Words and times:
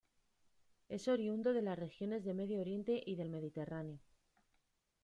Es 0.89 1.07
oriundo 1.07 1.53
de 1.53 1.61
las 1.61 1.77
regiones 1.77 2.23
del 2.25 2.33
Medio 2.33 2.59
Oriente 2.59 3.03
y 3.05 3.17
del 3.17 3.29
Mediterráneo. 3.29 3.99